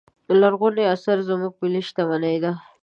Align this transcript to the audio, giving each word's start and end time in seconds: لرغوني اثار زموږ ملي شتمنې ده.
لرغوني 0.39 0.83
اثار 0.93 1.17
زموږ 1.29 1.53
ملي 1.61 1.81
شتمنې 1.87 2.35
ده. 2.43 2.51